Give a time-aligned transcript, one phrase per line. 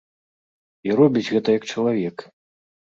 [0.89, 2.29] І робіць гэта як чалавек.